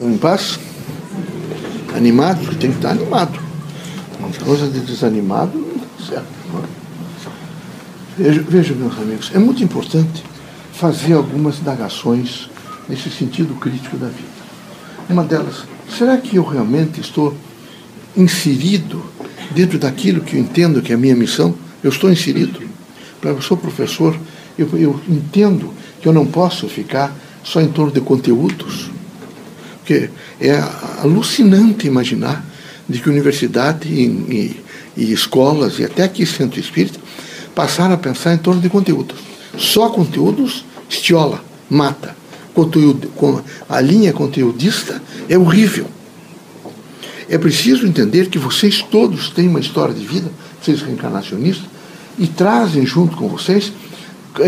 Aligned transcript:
Em 0.00 0.16
paz? 0.16 0.60
Animado? 1.92 2.54
Tem 2.56 2.70
que 2.70 2.76
estar 2.76 2.90
animado. 2.90 3.36
Uma 4.20 4.30
coisa 4.44 4.68
de 4.68 4.78
desanimado 4.78 5.58
não 5.58 5.76
dá 5.76 6.06
certo. 6.06 6.28
Veja, 8.16 8.44
veja, 8.48 8.74
meus 8.74 8.96
amigos, 8.96 9.32
é 9.34 9.40
muito 9.40 9.64
importante 9.64 10.22
fazer 10.72 11.14
algumas 11.14 11.58
indagações 11.58 12.48
nesse 12.88 13.10
sentido 13.10 13.58
crítico 13.58 13.96
da 13.96 14.06
vida. 14.06 14.28
Uma 15.10 15.24
delas, 15.24 15.64
será 15.88 16.16
que 16.16 16.36
eu 16.36 16.44
realmente 16.44 17.00
estou 17.00 17.34
inserido 18.16 19.04
dentro 19.50 19.80
daquilo 19.80 20.20
que 20.20 20.36
eu 20.36 20.40
entendo 20.40 20.80
que 20.80 20.92
é 20.92 20.94
a 20.94 20.98
minha 20.98 21.16
missão? 21.16 21.52
Eu 21.82 21.90
estou 21.90 22.08
inserido. 22.08 22.62
Eu 23.20 23.42
sou 23.42 23.56
professor, 23.56 24.16
eu, 24.56 24.68
eu 24.78 25.00
entendo 25.08 25.74
que 26.00 26.06
eu 26.06 26.12
não 26.12 26.24
posso 26.24 26.68
ficar 26.68 27.12
só 27.42 27.60
em 27.60 27.68
torno 27.68 27.90
de 27.90 28.00
conteúdos. 28.00 28.90
Porque 29.88 30.10
é 30.38 30.52
alucinante 31.00 31.86
imaginar 31.86 32.44
de 32.86 33.00
que 33.00 33.08
universidade 33.08 33.88
e, 33.88 34.04
e, 34.04 34.64
e 34.98 35.12
escolas 35.14 35.78
e 35.78 35.84
até 35.84 36.02
aqui 36.02 36.26
centro 36.26 36.60
espírita 36.60 37.00
passaram 37.54 37.94
a 37.94 37.96
pensar 37.96 38.34
em 38.34 38.36
torno 38.38 38.60
de 38.60 38.68
conteúdos. 38.68 39.16
Só 39.56 39.88
conteúdos 39.88 40.62
estiola, 40.90 41.42
mata. 41.70 42.14
Conteúdo, 42.52 43.10
a 43.66 43.80
linha 43.80 44.12
conteudista 44.12 45.00
é 45.26 45.38
horrível. 45.38 45.86
É 47.26 47.38
preciso 47.38 47.86
entender 47.86 48.28
que 48.28 48.38
vocês 48.38 48.82
todos 48.90 49.30
têm 49.30 49.48
uma 49.48 49.60
história 49.60 49.94
de 49.94 50.06
vida, 50.06 50.30
vocês 50.60 50.82
reencarnacionistas, 50.82 51.64
e 52.18 52.26
trazem 52.26 52.84
junto 52.84 53.16
com 53.16 53.26
vocês 53.26 53.72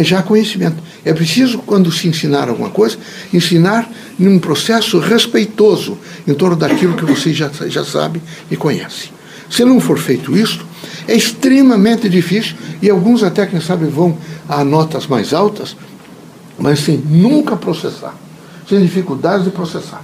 já 0.02 0.22
conhecimento. 0.22 0.76
É 1.04 1.12
preciso, 1.12 1.58
quando 1.58 1.90
se 1.90 2.08
ensinar 2.08 2.48
alguma 2.48 2.70
coisa, 2.70 2.96
ensinar 3.32 3.90
num 4.18 4.38
processo 4.38 4.98
respeitoso 4.98 5.98
em 6.26 6.34
torno 6.34 6.56
daquilo 6.56 6.96
que 6.96 7.04
você 7.04 7.32
já, 7.32 7.50
já 7.66 7.84
sabe 7.84 8.22
e 8.50 8.56
conhece. 8.56 9.10
Se 9.50 9.64
não 9.64 9.80
for 9.80 9.98
feito 9.98 10.36
isso, 10.36 10.64
é 11.08 11.14
extremamente 11.14 12.08
difícil 12.08 12.54
e 12.80 12.88
alguns 12.88 13.22
até, 13.22 13.46
quem 13.46 13.60
sabe, 13.60 13.86
vão 13.86 14.16
a 14.48 14.64
notas 14.64 15.06
mais 15.06 15.32
altas, 15.32 15.76
mas 16.58 16.80
sem 16.80 16.98
nunca 16.98 17.56
processar, 17.56 18.14
sem 18.68 18.80
dificuldades 18.80 19.44
de 19.44 19.50
processar. 19.50 20.02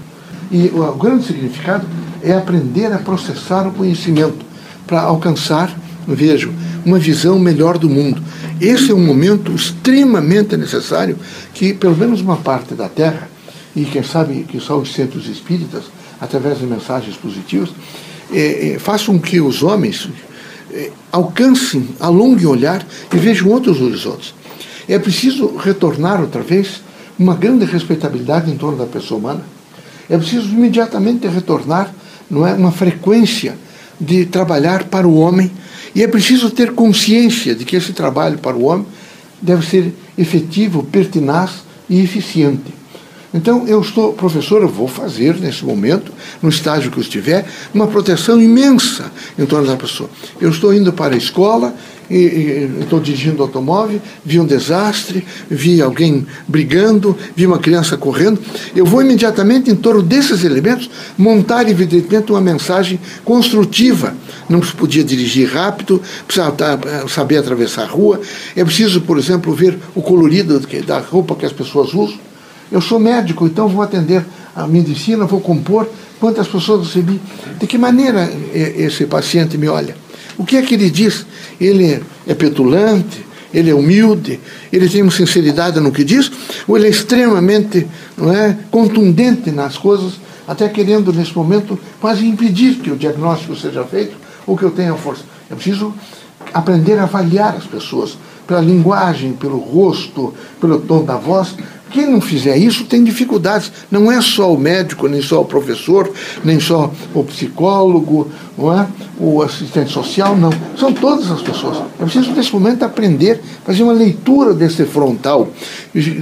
E 0.51 0.71
o 0.75 0.93
grande 0.95 1.27
significado 1.27 1.87
é 2.23 2.33
aprender 2.33 2.93
a 2.93 2.99
processar 2.99 3.67
o 3.67 3.73
conhecimento 3.73 4.45
para 4.87 5.03
alcançar, 5.03 5.77
vejo, 6.07 6.53
uma 6.85 6.99
visão 6.99 7.39
melhor 7.39 7.79
do 7.79 7.91
mundo. 7.91 8.23
Esse 8.61 8.91
é 8.91 8.95
um 8.95 9.05
momento 9.05 9.53
extremamente 9.53 10.57
necessário 10.57 11.19
que, 11.53 11.75
pelo 11.75 11.97
menos 11.97 12.21
uma 12.21 12.37
parte 12.37 12.75
da 12.75 12.89
Terra, 12.89 13.29
e 13.75 13.85
quem 13.85 14.03
sabe 14.03 14.45
que 14.49 14.59
só 14.59 14.79
os 14.79 14.95
centros 14.95 15.29
espíritas, 15.29 15.85
através 16.19 16.59
de 16.59 16.67
mensagens 16.67 17.17
positivas, 17.17 17.71
é, 18.33 18.71
é, 18.71 18.79
façam 18.79 19.19
que 19.19 19.41
os 19.41 19.63
homens 19.63 20.09
é, 20.73 20.91
alcancem, 21.13 21.89
alonguem 22.01 22.47
o 22.47 22.51
olhar 22.51 22.85
e 23.13 23.17
vejam 23.19 23.49
outros 23.51 23.81
horizontes. 23.83 24.35
É 24.89 24.99
preciso 24.99 25.57
retornar 25.57 26.21
outra 26.21 26.43
vez 26.43 26.81
uma 27.19 27.35
grande 27.35 27.67
respeitabilidade 27.67 28.51
em 28.51 28.57
torno 28.57 28.79
da 28.79 28.87
pessoa 28.87 29.21
humana. 29.21 29.45
É 30.09 30.17
preciso 30.17 30.49
imediatamente 30.49 31.27
retornar 31.27 31.93
não 32.31 32.47
é, 32.47 32.55
uma 32.55 32.73
frequência 32.73 33.59
de 34.01 34.25
trabalhar 34.27 34.85
para 34.85 35.07
o 35.07 35.19
homem 35.19 35.51
e 35.97 36.03
é 36.03 36.07
preciso 36.07 36.51
ter 36.51 36.73
consciência 36.73 37.55
de 37.55 37.65
que 37.65 37.75
esse 37.75 37.95
trabalho 37.95 38.37
para 38.37 38.55
o 38.55 38.65
homem 38.65 38.87
deve 39.41 39.67
ser 39.67 39.95
efetivo, 40.19 40.83
pertinaz 40.83 41.65
e 41.89 42.03
eficiente. 42.03 42.75
Então, 43.33 43.67
eu 43.67 43.81
estou, 43.81 44.13
professor, 44.13 44.61
eu 44.61 44.69
vou 44.69 44.89
fazer 44.89 45.37
nesse 45.37 45.65
momento, 45.65 46.13
no 46.43 46.51
estágio 46.51 46.91
que 46.91 46.99
eu 46.99 47.03
estiver, 47.03 47.47
uma 47.73 47.87
proteção 47.87 48.39
imensa 48.41 49.11
em 49.39 49.47
torno 49.47 49.67
da 49.67 49.77
pessoa. 49.77 50.11
Eu 50.39 50.51
estou 50.51 50.75
indo 50.75 50.93
para 50.93 51.15
a 51.15 51.19
escola, 51.19 51.75
e, 52.11 52.71
estou 52.81 53.01
dirigindo 53.01 53.39
o 53.41 53.43
automóvel, 53.43 54.01
vi 54.25 54.39
um 54.41 54.47
desastre, 54.47 55.27
vi 55.51 55.83
alguém 55.83 56.27
brigando, 56.47 57.17
vi 57.35 57.47
uma 57.47 57.59
criança 57.59 57.97
correndo. 57.97 58.41
Eu 58.75 58.85
vou 58.85 59.03
imediatamente, 59.03 59.71
em 59.71 59.77
torno 59.77 60.03
desses 60.03 60.45
elementos, 60.45 60.91
montar, 61.17 61.69
evidentemente, 61.69 62.31
uma 62.31 62.41
mensagem 62.41 63.01
construtiva. 63.25 64.15
Não 64.49 64.63
se 64.63 64.73
podia 64.73 65.03
dirigir 65.03 65.53
rápido, 65.53 66.01
precisava 66.27 66.57
eh, 66.63 67.05
saber 67.09 67.39
atravessar 67.39 67.83
a 67.83 67.87
rua. 67.87 68.21
É 68.55 68.65
preciso, 68.65 69.01
por 69.01 69.19
exemplo, 69.19 69.53
ver 69.55 69.79
o 69.95 70.03
colorido 70.03 70.61
da 70.87 70.99
roupa 70.99 71.35
que 71.35 71.47
as 71.47 71.53
pessoas 71.53 71.93
usam. 71.93 72.19
Eu 72.71 72.81
sou 72.81 72.99
médico, 72.99 73.47
então 73.47 73.69
vou 73.69 73.83
atender 73.83 74.25
a 74.55 74.67
medicina, 74.67 75.25
vou 75.25 75.41
compor 75.41 75.89
quantas 76.19 76.49
pessoas 76.49 76.87
recebi. 76.87 77.21
De 77.59 77.67
que 77.67 77.79
maneira 77.79 78.29
esse 78.53 79.07
paciente 79.07 79.59
me 79.59 79.69
olha? 79.69 80.06
O 80.39 80.45
que 80.45 80.57
é 80.57 80.63
que 80.63 80.75
ele 80.75 80.91
diz? 80.91 81.27
Ele 81.61 82.03
é 82.27 82.35
petulante, 82.35 83.25
ele 83.53 83.71
é 83.71 83.75
humilde, 83.75 84.39
ele 84.73 84.89
tem 84.89 85.03
uma 85.03 85.11
sinceridade 85.11 85.81
no 85.81 85.91
que 85.91 86.05
diz, 86.05 86.31
ou 86.67 86.77
ele 86.77 86.87
é 86.87 86.91
extremamente 86.91 87.87
não 88.17 88.33
é, 88.33 88.57
contundente 88.71 89.51
nas 89.51 89.79
coisas, 89.79 90.15
até 90.47 90.69
querendo, 90.69 91.13
nesse 91.13 91.35
momento, 91.35 91.79
quase 92.01 92.27
impedir 92.27 92.77
que 92.77 92.91
o 92.91 92.97
diagnóstico 92.97 93.57
seja 93.57 93.85
feito 93.85 94.17
ou 94.47 94.57
que 94.57 94.63
eu 94.63 94.71
tenha 94.71 94.95
força. 94.95 95.25
É 95.51 95.55
preciso 95.55 95.93
aprender 96.53 96.99
a 96.99 97.05
avaliar 97.05 97.57
as 97.57 97.65
pessoas 97.65 98.17
pela 98.47 98.61
linguagem, 98.61 99.33
pelo 99.33 99.59
rosto, 99.59 100.33
pelo 100.61 100.79
tom 100.81 101.05
da 101.05 101.17
voz, 101.17 101.57
quem 101.97 102.07
não 102.07 102.21
fizer 102.21 102.59
isso 102.59 102.85
tem 102.85 103.03
dificuldades. 103.03 103.73
Não 103.91 104.13
é 104.13 104.21
só 104.21 104.53
o 104.53 104.59
médico, 104.59 105.09
nem 105.09 105.23
só 105.23 105.41
o 105.41 105.47
professor, 105.47 106.13
nem 106.45 106.61
só 106.61 106.93
o 107.15 107.25
psicólogo, 107.25 108.31
não 108.59 108.79
é? 108.79 108.87
o 109.19 109.41
assistente 109.41 109.91
social, 109.91 110.37
não. 110.37 110.51
São 110.79 110.93
todas 110.93 111.31
as 111.31 111.41
pessoas. 111.41 111.79
É 111.99 112.05
preciso, 112.05 112.33
nesse 112.33 112.53
momento, 112.53 112.83
aprender, 112.83 113.41
fazer 113.65 113.83
uma 113.83 113.95
leitura 113.95 114.53
desse 114.53 114.85
frontal, 114.85 115.49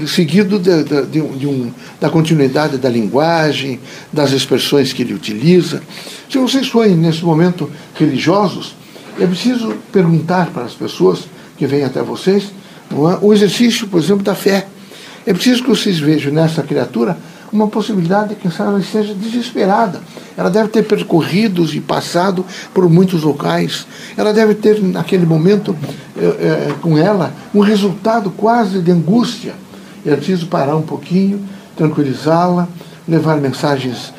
seguido 0.06 0.60
de, 0.60 0.84
de, 0.84 1.06
de, 1.06 1.20
um, 1.20 1.36
de 1.36 1.46
um, 1.48 1.72
da 2.00 2.08
continuidade 2.08 2.78
da 2.78 2.88
linguagem, 2.88 3.80
das 4.12 4.30
expressões 4.30 4.92
que 4.92 5.02
ele 5.02 5.12
utiliza. 5.12 5.82
Se 6.30 6.38
vocês 6.38 6.68
forem, 6.68 6.94
nesse 6.94 7.24
momento, 7.24 7.68
religiosos, 7.96 8.76
é 9.18 9.26
preciso 9.26 9.74
perguntar 9.90 10.50
para 10.52 10.62
as 10.62 10.74
pessoas 10.74 11.24
que 11.58 11.66
vêm 11.66 11.82
até 11.82 12.00
vocês 12.00 12.44
é? 12.90 13.18
o 13.20 13.32
exercício, 13.32 13.88
por 13.88 14.00
exemplo, 14.00 14.22
da 14.22 14.34
fé. 14.34 14.68
É 15.26 15.32
preciso 15.32 15.62
que 15.62 15.68
vocês 15.68 15.98
vejam 15.98 16.32
nessa 16.32 16.62
criatura 16.62 17.16
uma 17.52 17.68
possibilidade 17.68 18.30
de 18.30 18.34
que 18.34 18.48
ela 18.60 18.80
esteja 18.80 19.14
desesperada. 19.14 20.00
Ela 20.36 20.50
deve 20.50 20.68
ter 20.68 20.82
percorrido 20.82 21.64
e 21.72 21.80
passado 21.80 22.44
por 22.74 22.90
muitos 22.90 23.22
locais. 23.22 23.86
Ela 24.16 24.32
deve 24.32 24.54
ter, 24.54 24.82
naquele 24.82 25.24
momento, 25.24 25.76
é, 26.16 26.24
é, 26.24 26.74
com 26.82 26.98
ela, 26.98 27.32
um 27.54 27.60
resultado 27.60 28.30
quase 28.30 28.80
de 28.80 28.90
angústia. 28.90 29.54
É 30.04 30.16
preciso 30.16 30.48
parar 30.48 30.76
um 30.76 30.82
pouquinho, 30.82 31.40
tranquilizá-la, 31.76 32.68
levar 33.06 33.36
mensagens 33.36 34.12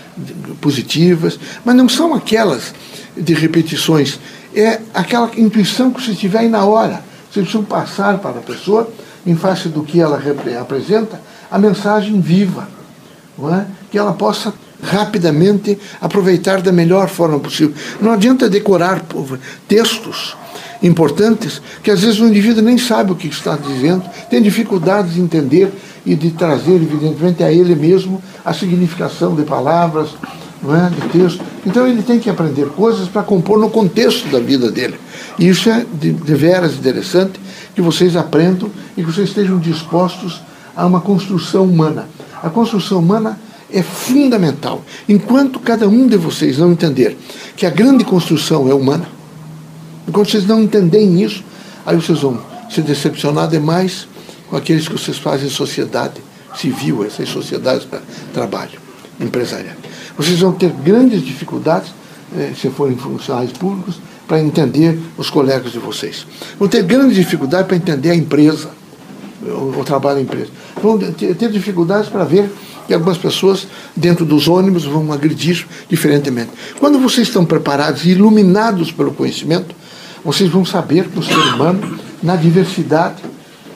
positivas, 0.61 1.37
mas 1.65 1.75
não 1.75 1.89
são 1.89 2.13
aquelas 2.13 2.73
de 3.17 3.33
repetições, 3.33 4.19
é 4.55 4.79
aquela 4.93 5.29
intuição 5.37 5.91
que 5.91 6.01
você 6.01 6.13
tiver 6.13 6.39
aí 6.39 6.49
na 6.49 6.63
hora. 6.63 7.03
Você 7.29 7.41
precisa 7.41 7.63
passar 7.63 8.17
para 8.19 8.39
a 8.39 8.41
pessoa 8.41 8.89
em 9.25 9.35
face 9.35 9.69
do 9.69 9.83
que 9.83 9.99
ela 9.99 10.21
apresenta, 10.59 11.19
a 11.49 11.57
mensagem 11.57 12.19
viva, 12.19 12.67
é? 13.51 13.65
que 13.91 13.97
ela 13.97 14.13
possa 14.13 14.53
rapidamente 14.83 15.77
aproveitar 15.99 16.61
da 16.61 16.71
melhor 16.71 17.09
forma 17.09 17.39
possível. 17.39 17.73
Não 17.99 18.11
adianta 18.11 18.49
decorar 18.49 19.03
textos 19.67 20.35
importantes 20.83 21.61
que 21.81 21.89
às 21.89 22.01
vezes 22.01 22.19
o 22.19 22.27
indivíduo 22.27 22.61
nem 22.61 22.77
sabe 22.77 23.11
o 23.11 23.15
que 23.15 23.27
está 23.27 23.55
dizendo, 23.55 24.03
tem 24.29 24.41
dificuldade 24.41 25.13
de 25.13 25.21
entender 25.21 25.71
e 26.05 26.13
de 26.15 26.31
trazer, 26.31 26.75
evidentemente, 26.75 27.43
a 27.43 27.51
ele 27.51 27.73
mesmo 27.73 28.21
a 28.43 28.53
significação 28.53 29.35
de 29.35 29.43
palavras, 29.43 30.09
é? 30.63 30.89
de 30.89 31.19
texto. 31.19 31.43
Então 31.65 31.87
ele 31.87 32.03
tem 32.03 32.19
que 32.19 32.29
aprender 32.29 32.67
coisas 32.69 33.07
para 33.07 33.23
compor 33.23 33.59
no 33.59 33.69
contexto 33.69 34.27
da 34.29 34.39
vida 34.39 34.71
dele. 34.71 34.99
E 35.39 35.47
isso 35.47 35.69
é 35.69 35.85
de, 35.93 36.11
de 36.11 36.35
veras 36.35 36.73
interessante 36.73 37.39
que 37.75 37.81
vocês 37.81 38.15
aprendam 38.15 38.71
e 38.95 39.03
que 39.03 39.11
vocês 39.11 39.29
estejam 39.29 39.59
dispostos 39.59 40.41
a 40.75 40.85
uma 40.85 41.01
construção 41.01 41.65
humana. 41.65 42.07
A 42.41 42.49
construção 42.49 42.99
humana 42.99 43.37
é 43.71 43.83
fundamental. 43.83 44.83
Enquanto 45.07 45.59
cada 45.59 45.87
um 45.87 46.07
de 46.07 46.17
vocês 46.17 46.57
não 46.57 46.71
entender 46.71 47.17
que 47.55 47.65
a 47.65 47.69
grande 47.69 48.03
construção 48.03 48.69
é 48.69 48.73
humana, 48.73 49.07
enquanto 50.07 50.31
vocês 50.31 50.45
não 50.45 50.61
entenderem 50.61 51.21
isso, 51.21 51.43
aí 51.85 51.95
vocês 51.95 52.19
vão 52.19 52.39
se 52.69 52.81
decepcionar 52.81 53.47
demais 53.47 54.07
com 54.49 54.55
aqueles 54.55 54.87
que 54.87 54.93
vocês 54.93 55.17
fazem 55.17 55.49
sociedade 55.49 56.21
civil, 56.55 57.05
essas 57.05 57.27
sociedades 57.29 57.85
para 57.85 58.01
trabalho 58.33 58.79
empresarial. 59.19 59.75
Vocês 60.17 60.39
vão 60.39 60.53
ter 60.53 60.71
grandes 60.71 61.21
dificuldades, 61.21 61.91
eh, 62.37 62.53
se 62.55 62.69
forem 62.69 62.95
funcionários 62.95 63.53
públicos, 63.53 63.99
para 64.27 64.41
entender 64.41 64.99
os 65.17 65.29
colegas 65.29 65.71
de 65.71 65.79
vocês. 65.79 66.25
Vão 66.57 66.67
ter 66.67 66.83
grande 66.83 67.13
dificuldade 67.13 67.67
para 67.67 67.77
entender 67.77 68.11
a 68.11 68.15
empresa, 68.15 68.69
o, 69.41 69.83
trabalho 69.83 70.15
da 70.15 70.21
empresa. 70.21 70.49
Vão 70.81 70.97
ter, 70.97 71.35
ter 71.35 71.51
dificuldades 71.51 72.09
para 72.09 72.23
ver 72.23 72.49
que 72.87 72.93
algumas 72.93 73.17
pessoas 73.17 73.67
dentro 73.95 74.25
dos 74.25 74.47
ônibus 74.47 74.85
vão 74.85 75.11
agredir 75.11 75.65
diferentemente. 75.89 76.51
Quando 76.79 76.99
vocês 76.99 77.27
estão 77.27 77.45
preparados 77.45 78.05
e 78.05 78.09
iluminados 78.09 78.91
pelo 78.91 79.13
conhecimento, 79.13 79.75
vocês 80.23 80.49
vão 80.49 80.65
saber 80.65 81.07
que 81.07 81.19
o 81.19 81.23
ser 81.23 81.37
humano, 81.37 81.99
na 82.21 82.35
diversidade, 82.35 83.21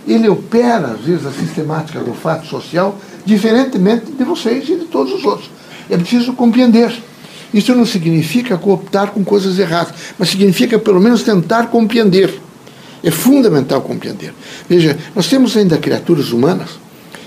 ele 0.08 0.28
opera, 0.28 0.88
às 0.88 1.02
vezes, 1.02 1.26
a 1.26 1.32
sistemática 1.32 2.00
do 2.00 2.14
fato 2.14 2.48
social 2.48 3.00
diferentemente 3.26 4.12
de 4.12 4.24
vocês 4.24 4.68
e 4.68 4.76
de 4.76 4.86
todos 4.86 5.14
os 5.14 5.24
outros. 5.24 5.50
É 5.90 5.98
preciso 5.98 6.34
compreender. 6.34 6.92
Isso 7.54 7.74
não 7.74 7.86
significa 7.86 8.58
cooptar 8.58 9.12
com 9.12 9.24
coisas 9.24 9.58
erradas, 9.58 9.94
mas 10.18 10.30
significa 10.30 10.78
pelo 10.78 11.00
menos 11.00 11.24
tentar 11.24 11.68
compreender. 11.68 12.40
É 13.04 13.12
fundamental 13.12 13.82
compreender. 13.82 14.34
Veja, 14.68 14.98
nós 15.16 15.28
temos 15.28 15.56
ainda 15.56 15.78
criaturas 15.78 16.32
humanas 16.32 16.70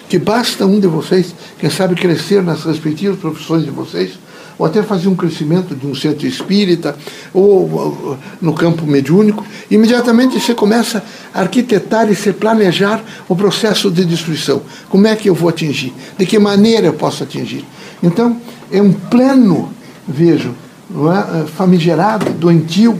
que 0.09 0.19
basta 0.19 0.67
um 0.67 0.79
de 0.79 0.87
vocês, 0.87 1.35
quem 1.59 1.71
sabe, 1.71 1.95
crescer 1.95 2.43
nas 2.43 2.65
respectivas 2.65 3.19
profissões 3.19 3.65
de 3.65 3.71
vocês, 3.71 4.19
ou 4.59 4.67
até 4.67 4.83
fazer 4.83 5.09
um 5.09 5.17
crescimento 5.17 5.75
de 5.75 5.87
um 5.87 5.95
centro 5.95 6.27
espírita, 6.27 6.95
ou, 7.33 8.19
no 8.39 8.53
campo 8.53 8.87
mediúnico, 8.87 9.43
imediatamente 9.71 10.39
você 10.39 10.55
começa 10.55 11.03
a 11.33 11.41
arquitetar 11.41 12.11
e 12.11 12.15
se 12.15 12.31
planejar 12.33 13.03
o 13.27 13.35
processo 13.35 13.91
de 13.91 14.05
destruição. 14.05 14.61
Como 14.91 15.07
é 15.07 15.17
que 15.17 15.31
eu 15.31 15.35
vou 15.35 15.49
atingir? 15.49 15.95
De 16.19 16.27
que 16.27 16.39
maneira 16.39 16.89
eu 16.89 16.93
posso 16.93 17.23
atingir? 17.23 17.65
Então, 18.03 18.37
é 18.71 18.83
um 18.83 18.93
pleno, 18.93 19.73
vejo, 20.07 20.55
é? 20.91 21.47
famigerado, 21.47 22.31
doentio, 22.33 22.99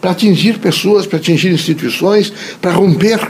para 0.00 0.10
atingir 0.10 0.58
pessoas, 0.58 1.06
para 1.06 1.18
atingir 1.18 1.52
instituições, 1.52 2.32
para 2.60 2.72
romper 2.72 3.20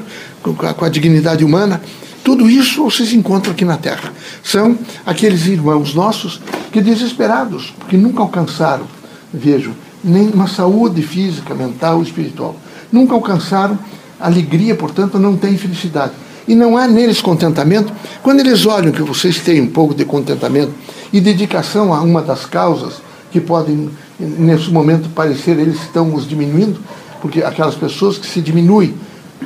com 0.43 0.85
a 0.85 0.89
dignidade 0.89 1.45
humana. 1.45 1.81
Tudo 2.23 2.49
isso 2.49 2.85
vocês 2.85 3.13
encontram 3.13 3.53
aqui 3.53 3.65
na 3.65 3.77
Terra. 3.77 4.13
São 4.43 4.79
aqueles 5.05 5.47
irmãos 5.47 5.95
nossos 5.95 6.41
que, 6.73 6.81
desesperados, 6.81 7.75
porque 7.79 7.97
nunca 7.97 8.23
alcançaram, 8.23 8.87
vejo, 9.33 9.73
nem 10.03 10.31
uma 10.31 10.49
saúde 10.49 11.03
física, 11.03 11.55
mental, 11.55 12.03
espiritual. 12.03 12.57
Nunca 12.91 13.15
alcançaram 13.15 13.79
alegria, 14.19 14.75
portanto, 14.75 15.19
não 15.19 15.37
têm 15.37 15.57
felicidade. 15.57 16.13
E 16.47 16.55
não 16.55 16.77
há 16.77 16.87
neles 16.87 17.21
contentamento. 17.21 17.93
Quando 18.23 18.41
eles 18.41 18.67
olham 18.67 18.93
que 18.93 19.03
vocês 19.03 19.39
têm 19.41 19.61
um 19.61 19.71
pouco 19.71 19.95
de 19.95 20.05
contentamento 20.05 20.73
e 21.13 21.21
dedicação 21.21 21.93
a 21.93 22.01
uma 22.01 22.21
das 22.21 22.45
causas 22.45 22.95
que 23.31 23.41
podem, 23.41 23.91
nesse 24.19 24.71
momento, 24.71 25.09
parecer 25.11 25.59
eles 25.59 25.81
estão 25.81 26.15
os 26.15 26.29
diminuindo, 26.29 26.79
porque 27.21 27.43
aquelas 27.43 27.75
pessoas 27.75 28.19
que 28.19 28.27
se 28.27 28.41
diminuem 28.41 28.95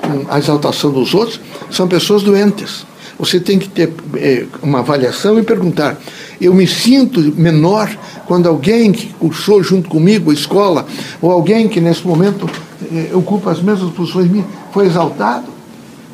com 0.00 0.26
a 0.28 0.38
exaltação 0.38 0.90
dos 0.90 1.14
outros 1.14 1.40
são 1.70 1.86
pessoas 1.88 2.22
doentes. 2.22 2.86
Você 3.18 3.40
tem 3.40 3.58
que 3.58 3.68
ter 3.68 3.92
é, 4.14 4.46
uma 4.62 4.78
avaliação 4.78 5.38
e 5.38 5.42
perguntar: 5.42 5.98
eu 6.40 6.54
me 6.54 6.66
sinto 6.66 7.20
menor 7.36 7.90
quando 8.26 8.48
alguém 8.48 8.92
que 8.92 9.06
cursou 9.14 9.62
junto 9.62 9.88
comigo 9.88 10.30
a 10.30 10.34
escola, 10.34 10.86
ou 11.20 11.32
alguém 11.32 11.68
que 11.68 11.80
nesse 11.80 12.06
momento 12.06 12.48
é, 12.92 13.14
ocupa 13.14 13.50
as 13.50 13.60
mesmas 13.60 13.90
posições 13.92 14.30
foi 14.72 14.86
exaltado? 14.86 15.57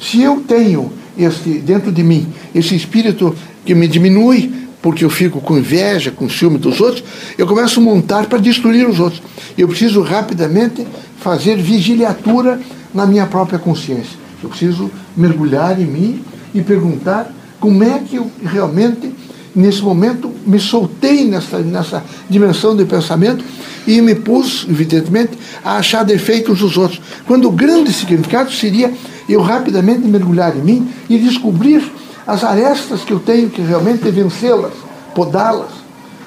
Se 0.01 0.21
eu 0.23 0.41
tenho 0.47 0.93
esse, 1.19 1.59
dentro 1.61 1.93
de 1.93 2.03
mim 2.03 2.27
esse 2.55 2.75
espírito 2.75 3.35
que 3.65 3.75
me 3.75 3.89
diminui, 3.89 4.53
porque 4.83 5.05
eu 5.05 5.09
fico 5.09 5.41
com 5.41 5.57
inveja, 5.57 6.11
com 6.11 6.29
ciúme 6.29 6.59
dos 6.59 6.81
outros, 6.81 7.03
eu 7.39 7.47
começo 7.47 7.81
a 7.81 7.83
montar 7.83 8.27
para 8.27 8.39
destruir 8.39 8.87
os 8.87 9.01
outros. 9.01 9.23
Eu 9.57 9.67
preciso 9.67 10.03
rapidamente 10.03 10.87
fazer 11.21 11.57
vigiliatura 11.57 12.61
na 12.93 13.07
minha 13.07 13.27
própria 13.27 13.59
consciência. 13.59 14.19
Eu 14.43 14.51
preciso 14.51 14.91
mergulhar 15.17 15.81
em 15.81 15.87
mim 15.87 16.23
e 16.55 16.61
perguntar 16.61 17.33
como 17.59 17.83
é 17.83 17.99
que 18.01 18.17
eu 18.17 18.31
realmente, 18.45 19.11
nesse 19.57 19.81
momento, 19.81 20.31
me 20.47 20.61
soltei 20.61 21.25
nessa, 21.25 21.61
nessa 21.61 22.05
dimensão 22.29 22.77
de 22.77 22.85
pensamento 22.85 23.43
e 23.87 24.01
me 24.01 24.15
pus, 24.15 24.67
evidentemente, 24.69 25.33
a 25.65 25.77
achar 25.77 26.05
defeitos 26.05 26.61
dos 26.61 26.77
outros. 26.77 27.01
Quando 27.27 27.49
o 27.49 27.53
grande 27.53 27.93
significado 27.93 28.53
seria 28.53 28.93
eu 29.29 29.41
rapidamente 29.41 30.07
mergulhar 30.07 30.57
em 30.57 30.61
mim 30.61 30.89
e 31.09 31.19
descobrir 31.19 31.83
as 32.27 32.43
arestas 32.43 33.03
que 33.03 33.13
eu 33.13 33.21
tenho 33.21 33.51
que 33.51 33.61
realmente 33.61 34.11
vencê-las, 34.11 34.73
podá-las, 35.15 35.71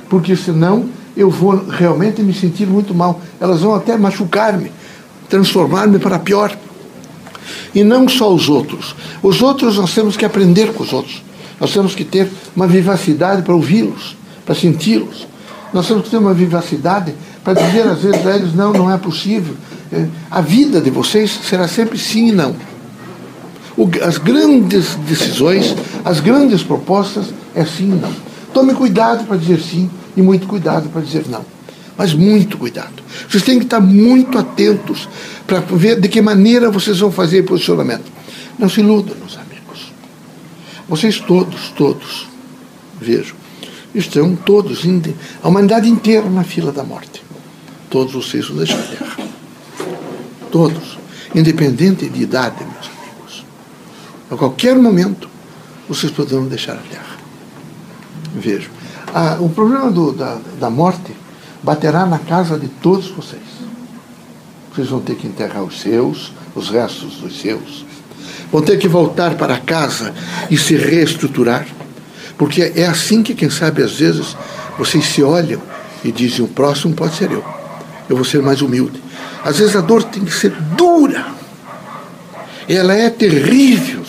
porque 0.10 0.36
senão 0.36 0.90
eu 1.16 1.30
vou 1.30 1.66
realmente 1.68 2.22
me 2.22 2.34
sentir 2.34 2.68
muito 2.68 2.94
mal. 2.94 3.20
Elas 3.40 3.62
vão 3.62 3.74
até 3.74 3.98
machucar-me, 3.98 4.72
transformar-me 5.28 5.98
para 5.98 6.20
pior. 6.20 6.56
E 7.74 7.84
não 7.84 8.08
só 8.08 8.34
os 8.34 8.50
outros. 8.50 8.96
Os 9.24 9.42
outros 9.42 9.78
nós 9.78 9.94
temos 9.94 10.16
que 10.16 10.26
aprender 10.26 10.74
com 10.74 10.84
os 10.84 10.94
outros. 10.94 11.24
Nós 11.60 11.74
temos 11.74 11.96
que 11.96 12.04
ter 12.04 12.30
uma 12.56 12.68
vivacidade 12.68 13.42
para 13.42 13.56
ouvi-los, 13.56 14.16
para 14.46 14.54
senti-los. 14.54 15.28
Nós 15.74 15.88
temos 15.88 16.04
que 16.04 16.12
ter 16.12 16.18
uma 16.18 16.34
vivacidade 16.34 17.14
para 17.48 17.54
dizer 17.54 17.88
às 17.88 18.02
vezes 18.02 18.28
a 18.28 18.36
eles: 18.36 18.54
não, 18.54 18.74
não 18.74 18.92
é 18.92 18.98
possível. 18.98 19.56
É, 19.90 20.06
a 20.30 20.42
vida 20.42 20.82
de 20.82 20.90
vocês 20.90 21.32
será 21.32 21.66
sempre 21.66 21.98
sim 21.98 22.28
e 22.28 22.32
não 22.34 22.54
as 24.04 24.18
grandes 24.18 24.96
decisões, 25.08 25.76
as 26.04 26.20
grandes 26.20 26.64
propostas 26.64 27.28
é 27.54 27.64
sim 27.64 27.92
e 27.92 27.96
não. 27.96 28.12
Tome 28.54 28.74
cuidado 28.74 29.26
para 29.26 29.38
dizer 29.38 29.60
sim 29.60 29.90
e 30.16 30.22
muito 30.22 30.48
cuidado 30.48 30.90
para 30.90 31.02
dizer 31.02 31.26
não. 31.30 31.46
Mas 31.96 32.14
muito 32.14 32.58
cuidado. 32.58 33.04
Vocês 33.30 33.44
têm 33.44 33.60
que 33.60 33.66
estar 33.66 33.80
muito 33.80 34.38
atentos 34.38 35.08
para 35.46 35.60
ver 35.60 36.00
de 36.00 36.08
que 36.08 36.22
maneira 36.22 36.72
vocês 36.72 37.00
vão 37.00 37.12
fazer 37.12 37.44
posicionamento. 37.44 38.12
Não 38.58 38.68
se 38.68 38.82
iludam, 38.82 39.16
meus 39.16 39.38
amigos. 39.38 39.94
Vocês 40.90 41.20
todos, 41.20 41.70
todos, 41.70 42.28
vejo, 43.00 43.36
estão 43.94 44.36
todos, 44.36 44.84
a 45.44 45.48
humanidade 45.48 45.88
inteira 45.88 46.28
na 46.30 46.44
fila 46.44 46.72
da 46.72 46.84
morte. 46.84 47.27
Todos 47.90 48.32
vão 48.48 48.58
deixar 48.58 48.80
a 48.80 48.84
terra. 48.84 49.18
Todos, 50.52 50.98
independente 51.34 52.10
de 52.10 52.22
idade, 52.22 52.64
meus 52.64 52.98
a 54.30 54.36
qualquer 54.36 54.76
momento, 54.76 55.30
vocês 55.88 56.12
poderão 56.12 56.46
deixar 56.48 56.74
a 56.74 56.82
terra. 56.90 57.18
Vejo. 58.36 58.70
Ah, 59.14 59.38
o 59.40 59.50
problema 59.50 59.90
do, 59.90 60.12
da, 60.12 60.38
da 60.60 60.70
morte 60.70 61.16
baterá 61.64 62.06
na 62.06 62.20
casa 62.20 62.60
de 62.60 62.68
todos 62.68 63.08
vocês. 63.08 63.42
Vocês 64.74 64.90
vão 64.90 65.00
ter 65.00 65.16
que 65.16 65.28
enterrar 65.28 65.64
os 65.64 65.80
seus, 65.80 66.34
os 66.54 66.70
restos 66.70 67.16
dos 67.16 67.40
seus. 67.40 67.86
Vão 68.52 68.62
ter 68.62 68.78
que 68.78 68.88
voltar 68.88 69.36
para 69.36 69.58
casa 69.60 70.14
e 70.52 70.58
se 70.58 70.76
reestruturar. 70.76 71.66
Porque 72.38 72.74
é 72.76 72.86
assim 72.86 73.24
que, 73.24 73.34
quem 73.34 73.50
sabe, 73.50 73.82
às 73.82 73.94
vezes, 73.94 74.36
vocês 74.78 75.06
se 75.06 75.24
olham 75.24 75.62
e 76.04 76.12
dizem: 76.12 76.44
o 76.44 76.50
próximo 76.50 76.94
pode 76.94 77.16
ser 77.16 77.32
eu. 77.32 77.44
Eu 78.10 78.16
vou 78.16 78.26
ser 78.26 78.42
mais 78.42 78.62
humilde. 78.62 79.02
Às 79.44 79.60
vezes 79.60 79.76
a 79.76 79.82
dor 79.82 80.04
tem 80.04 80.24
que 80.24 80.34
ser 80.34 80.52
dura 80.52 81.38
ela 82.68 82.94
é 82.94 83.10
terrível, 83.10 84.04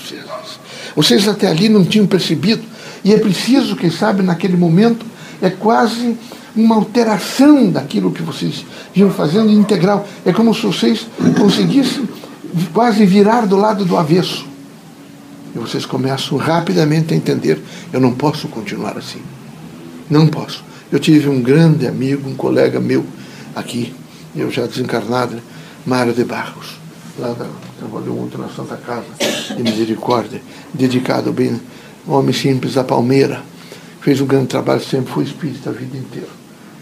Vocês 0.96 1.28
até 1.28 1.46
ali 1.46 1.68
não 1.68 1.84
tinham 1.84 2.06
percebido. 2.06 2.62
E 3.04 3.14
é 3.14 3.18
preciso, 3.18 3.76
quem 3.76 3.88
sabe, 3.90 4.22
naquele 4.22 4.56
momento, 4.56 5.06
é 5.40 5.48
quase 5.48 6.16
uma 6.56 6.74
alteração 6.74 7.70
daquilo 7.70 8.10
que 8.10 8.22
vocês 8.22 8.66
iam 8.96 9.10
fazendo 9.10 9.52
integral. 9.52 10.06
É 10.26 10.32
como 10.32 10.52
se 10.52 10.66
vocês 10.66 11.06
conseguissem 11.38 12.08
quase 12.74 13.06
virar 13.06 13.46
do 13.46 13.56
lado 13.56 13.84
do 13.84 13.96
avesso. 13.96 14.44
E 15.54 15.58
vocês 15.58 15.86
começam 15.86 16.36
rapidamente 16.36 17.14
a 17.14 17.16
entender: 17.16 17.62
eu 17.92 18.00
não 18.00 18.12
posso 18.12 18.48
continuar 18.48 18.98
assim. 18.98 19.22
Não 20.10 20.26
posso. 20.26 20.64
Eu 20.90 20.98
tive 20.98 21.28
um 21.28 21.40
grande 21.40 21.86
amigo, 21.86 22.28
um 22.28 22.34
colega 22.34 22.80
meu 22.80 23.06
aqui, 23.54 23.94
eu 24.34 24.50
já 24.50 24.66
desencarnado, 24.66 25.40
Mário 25.86 26.12
de 26.12 26.24
Barros 26.24 26.78
lá 27.18 27.32
da, 27.32 27.46
trabalhou 27.78 28.16
muito 28.16 28.38
na 28.38 28.48
Santa 28.48 28.76
Casa 28.76 29.06
de 29.54 29.62
Misericórdia, 29.62 30.40
dedicado 30.72 31.32
bem, 31.32 31.60
homem 32.06 32.32
simples 32.32 32.74
da 32.74 32.84
Palmeira, 32.84 33.42
fez 34.00 34.20
um 34.20 34.26
grande 34.26 34.46
trabalho, 34.46 34.80
sempre 34.80 35.12
foi 35.12 35.24
espírita 35.24 35.70
a 35.70 35.72
vida 35.72 35.96
inteira. 35.96 36.28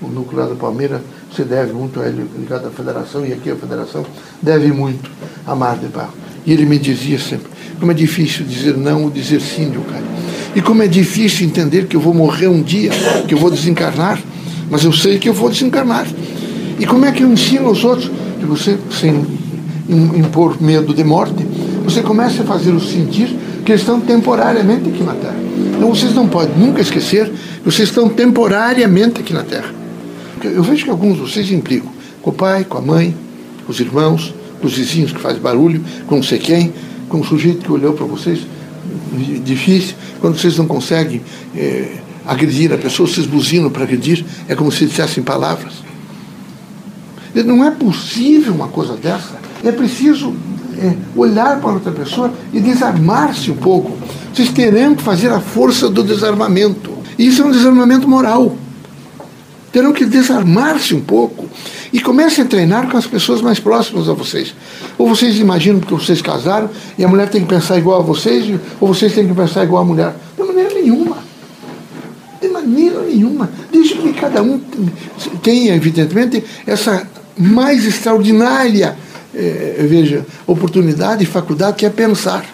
O 0.03 0.09
núcleo 0.09 0.41
lá 0.41 0.47
da 0.47 0.55
Palmeira 0.55 1.03
se 1.35 1.43
deve 1.43 1.73
muito 1.73 2.01
a 2.01 2.07
ele, 2.07 2.29
ligado 2.39 2.69
à 2.69 2.71
federação, 2.71 3.25
e 3.27 3.33
aqui 3.33 3.51
a 3.51 3.57
federação 3.57 4.05
deve 4.43 4.71
muito 4.71 5.11
a 5.47 5.55
Mar 5.55 5.79
de 5.79 5.87
Barro. 5.87 6.13
E 6.45 6.53
ele 6.53 6.67
me 6.67 6.79
dizia 6.79 7.19
sempre, 7.19 7.49
como 7.81 7.91
é 7.91 7.95
difícil 7.95 8.45
dizer 8.45 8.77
não 8.77 9.05
ou 9.05 9.11
dizer 9.11 9.41
sim, 9.41 9.71
Leocádio. 9.71 10.07
E 10.55 10.61
como 10.61 10.83
é 10.83 10.87
difícil 10.87 11.47
entender 11.47 11.87
que 11.87 11.97
eu 11.97 12.01
vou 12.01 12.15
morrer 12.15 12.49
um 12.49 12.63
dia, 12.63 12.91
que 13.27 13.35
eu 13.35 13.39
vou 13.39 13.51
desencarnar, 13.51 14.21
mas 14.71 14.85
eu 14.85 14.93
sei 14.93 15.19
que 15.19 15.29
eu 15.29 15.35
vou 15.35 15.49
desencarnar. 15.49 16.07
E 16.79 16.87
como 16.87 17.05
é 17.05 17.13
que 17.13 17.23
eu 17.23 17.33
ensino 17.33 17.69
aos 17.69 17.85
outros? 17.85 18.11
Que 18.39 18.45
você, 18.45 18.79
sem 18.91 19.25
impor 19.89 20.61
medo 20.61 20.93
de 20.93 21.05
morte, 21.05 21.47
você 21.85 22.03
começa 22.03 22.43
a 22.43 22.47
fazê-los 22.47 22.91
sentir 22.91 23.37
que 23.65 23.73
eles 23.73 23.83
estão 23.83 24.01
temporariamente 24.01 24.89
aqui 24.89 25.03
na 25.03 25.15
Terra. 25.15 25.37
Então 25.77 25.89
vocês 25.89 26.15
não 26.15 26.29
podem 26.29 26.57
nunca 26.57 26.81
esquecer 26.81 27.29
que 27.29 27.65
vocês 27.65 27.89
estão 27.89 28.09
temporariamente 28.09 29.21
aqui 29.21 29.33
na 29.33 29.43
Terra. 29.43 29.75
Eu 30.43 30.63
vejo 30.63 30.85
que 30.85 30.91
alguns 30.91 31.15
de 31.15 31.21
vocês 31.21 31.51
implicam 31.51 31.91
com 32.23 32.31
o 32.31 32.33
pai, 32.33 32.65
com 32.65 32.79
a 32.79 32.81
mãe, 32.81 33.17
com 33.65 33.73
os 33.73 33.81
irmãos, 33.81 34.35
com 34.61 34.67
os 34.67 34.75
vizinhos 34.75 35.13
que 35.13 35.21
fazem 35.21 35.41
barulho, 35.41 35.83
com 36.07 36.17
não 36.17 36.23
sei 36.23 36.39
quem, 36.39 36.73
com 37.09 37.21
o 37.21 37.25
sujeito 37.25 37.65
que 37.65 37.73
olhou 37.73 37.93
para 37.93 38.07
vocês 38.07 38.41
difícil, 39.45 39.95
quando 40.21 40.39
vocês 40.39 40.57
não 40.59 40.67
conseguem 40.67 41.21
é, 41.55 41.97
agredir 42.27 42.73
a 42.73 42.79
pessoa, 42.79 43.09
vocês 43.09 43.27
buzinam 43.27 43.71
para 43.71 43.85
agredir, 43.85 44.25
é 44.49 44.55
como 44.55 44.71
se 44.71 44.87
dissessem 44.87 45.23
palavras. 45.23 45.86
Não 47.45 47.65
é 47.65 47.71
possível 47.71 48.55
uma 48.55 48.69
coisa 48.69 48.97
dessa. 48.97 49.37
É 49.65 49.73
preciso 49.73 50.35
é, 50.79 50.95
olhar 51.15 51.61
para 51.61 51.73
outra 51.73 51.93
pessoa 51.93 52.33
e 52.53 52.61
desarmar-se 52.61 53.51
um 53.51 53.57
pouco. 53.57 53.97
Vocês 54.33 54.51
terão 54.51 54.95
que 54.95 55.03
fazer 55.03 55.31
a 55.31 55.41
força 55.41 55.89
do 55.89 56.03
desarmamento. 56.03 56.91
E 57.19 57.27
isso 57.27 57.43
é 57.43 57.45
um 57.47 57.51
desarmamento 57.51 58.09
moral. 58.09 58.57
Terão 59.73 59.93
que 59.93 60.05
desarmar-se 60.05 60.95
um 60.95 61.01
pouco 61.01 61.49
e 61.93 62.01
comecem 62.01 62.45
a 62.45 62.47
treinar 62.47 62.91
com 62.91 62.97
as 62.97 63.07
pessoas 63.07 63.41
mais 63.41 63.59
próximas 63.59 64.09
a 64.09 64.13
vocês. 64.13 64.55
Ou 64.99 65.09
vocês 65.09 65.39
imaginam 65.39 65.81
que 65.81 65.93
vocês 65.93 66.21
casaram 66.21 66.71
e 66.99 67.05
a 67.05 67.09
mulher 67.09 67.29
tem 67.29 67.43
que 67.43 67.49
pensar 67.49 67.79
igual 67.79 68.01
a 68.01 68.03
vocês, 68.03 68.59
ou 68.81 68.89
vocês 68.89 69.15
têm 69.15 69.27
que 69.27 69.35
pensar 69.35 69.65
igual 69.65 69.83
a 69.83 69.87
mulher. 69.87 70.15
De 70.37 70.43
maneira 70.43 70.75
nenhuma. 70.75 71.19
De 72.41 72.49
maneira 72.49 73.01
nenhuma. 73.03 73.51
Desde 73.73 73.95
que 73.95 74.13
cada 74.13 74.43
um 74.43 74.61
tenha, 75.43 75.75
evidentemente, 75.75 76.43
essa 76.67 77.07
mais 77.39 77.85
extraordinária, 77.85 78.97
eh, 79.35 79.85
veja, 79.89 80.25
oportunidade 80.47 81.23
e 81.23 81.27
faculdade 81.27 81.77
que 81.77 81.87
é 81.87 81.91
pensar 81.91 82.45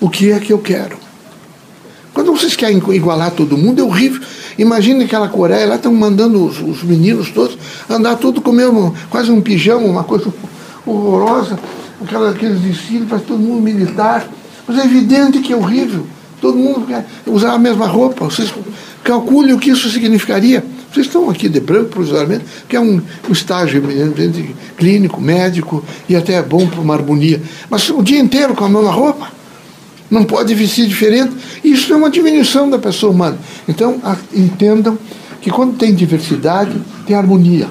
o 0.00 0.08
que 0.08 0.30
é 0.30 0.38
que 0.38 0.52
eu 0.52 0.58
quero. 0.58 0.96
Quando 2.14 2.32
vocês 2.32 2.56
querem 2.56 2.78
igualar 2.94 3.30
todo 3.30 3.56
mundo, 3.56 3.80
é 3.80 3.84
horrível. 3.84 4.20
Imagina 4.58 5.04
aquela 5.04 5.28
Coreia, 5.28 5.66
lá 5.66 5.76
estão 5.76 5.94
mandando 5.94 6.44
os, 6.44 6.60
os, 6.60 6.82
meninos 6.82 7.30
todos 7.30 7.56
andar 7.88 8.16
tudo 8.16 8.40
com 8.40 8.50
mesmo, 8.50 8.92
quase 9.08 9.30
um 9.30 9.40
pijama, 9.40 9.86
uma 9.86 10.02
coisa 10.02 10.32
horrorosa, 10.84 11.58
aquela, 12.02 12.30
aqueles 12.30 12.60
desfiles 12.60 13.08
para 13.08 13.18
todo 13.18 13.38
mundo 13.38 13.62
militar. 13.62 14.28
Mas 14.66 14.78
é 14.78 14.84
evidente 14.84 15.38
que 15.38 15.52
é 15.52 15.56
horrível. 15.56 16.04
Todo 16.40 16.56
mundo 16.58 16.86
quer 16.86 17.06
usar 17.26 17.52
a 17.52 17.58
mesma 17.58 17.86
roupa. 17.86 18.24
Vocês 18.24 18.52
calculem 19.02 19.54
o 19.54 19.58
que 19.58 19.70
isso 19.70 19.88
significaria. 19.88 20.64
Vocês 20.98 21.06
estão 21.06 21.30
aqui 21.30 21.48
de 21.48 21.60
branco, 21.60 21.90
provisoriamente, 21.90 22.44
que 22.68 22.74
é 22.74 22.80
um, 22.80 23.00
um 23.28 23.32
estágio 23.32 23.80
clínico, 24.76 25.20
médico 25.20 25.84
e 26.08 26.16
até 26.16 26.32
é 26.32 26.42
bom 26.42 26.66
para 26.66 26.80
uma 26.80 26.92
harmonia. 26.92 27.40
Mas 27.70 27.88
o 27.88 28.02
dia 28.02 28.18
inteiro 28.18 28.52
com 28.52 28.64
a 28.64 28.68
mesma 28.68 28.90
roupa 28.90 29.30
não 30.10 30.24
pode 30.24 30.52
vestir 30.54 30.88
diferente. 30.88 31.36
Isso 31.62 31.92
é 31.92 31.96
uma 31.96 32.10
diminuição 32.10 32.68
da 32.68 32.80
pessoa 32.80 33.12
humana. 33.12 33.38
Então, 33.68 34.02
entendam 34.34 34.98
que 35.40 35.52
quando 35.52 35.76
tem 35.76 35.94
diversidade, 35.94 36.74
tem 37.06 37.14
harmonia. 37.14 37.68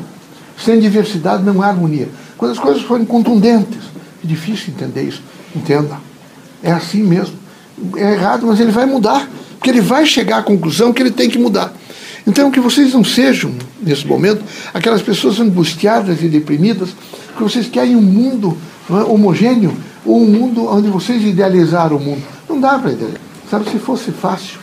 Sem 0.64 0.80
diversidade 0.80 1.44
não 1.44 1.62
há 1.62 1.68
harmonia. 1.68 2.08
Quando 2.38 2.54
as 2.54 2.60
coisas 2.60 2.82
forem 2.84 3.06
contundentes, 3.06 3.84
é 4.24 4.28
difícil 4.28 4.74
entender 4.74 5.02
isso. 5.02 5.22
Entenda. 5.54 6.00
É 6.64 6.72
assim 6.72 7.04
mesmo. 7.04 7.36
É 7.98 8.14
errado, 8.14 8.48
mas 8.48 8.58
ele 8.62 8.72
vai 8.72 8.86
mudar. 8.86 9.30
Porque 9.56 9.70
ele 9.70 9.82
vai 9.82 10.06
chegar 10.06 10.38
à 10.38 10.44
conclusão 10.44 10.94
que 10.94 11.04
ele 11.04 11.12
tem 11.12 11.30
que 11.30 11.38
mudar. 11.38 11.74
Então, 12.28 12.52
que 12.52 12.60
vocês 12.60 12.94
não 12.94 13.06
sejam, 13.06 13.54
nesse 13.82 14.06
momento, 14.06 14.44
aquelas 14.74 15.02
pessoas 15.02 15.40
angustiadas 15.40 16.22
e 16.22 16.28
deprimidas, 16.28 16.90
que 17.38 17.42
vocês 17.42 17.68
querem 17.68 17.96
um 17.96 18.02
mundo 18.02 18.58
é, 18.90 18.94
homogêneo, 18.94 19.74
ou 20.06 20.22
um 20.22 20.26
mundo 20.26 20.68
onde 20.68 20.90
vocês 20.90 21.24
idealizaram 21.24 21.96
o 21.96 22.00
mundo. 22.00 22.22
Não 22.50 22.60
dá 22.60 22.78
para 22.78 22.92
idealizar. 22.92 23.22
Sabe, 23.50 23.70
se 23.70 23.80
fosse 23.80 24.12
fácil, 24.12 24.60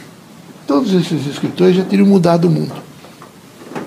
todos 0.66 0.92
esses 0.92 1.26
escritores 1.26 1.74
já 1.76 1.84
teriam 1.84 2.06
mudado 2.06 2.48
o 2.48 2.50
mundo. 2.50 2.74